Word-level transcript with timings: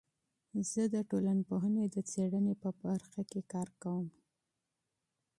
زه 0.69 0.81
د 0.93 0.95
ټولنپوهنې 1.09 1.85
د 1.89 1.97
څیړنې 2.11 2.53
په 2.63 2.69
برخه 2.81 3.21
کې 3.29 3.41
کار 3.53 3.69
کوم. 3.81 4.07